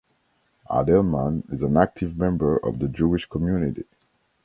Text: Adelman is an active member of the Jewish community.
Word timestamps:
Adelman 0.67 1.43
is 1.53 1.61
an 1.61 1.77
active 1.77 2.17
member 2.17 2.57
of 2.57 2.79
the 2.79 2.87
Jewish 2.87 3.27
community. 3.27 3.83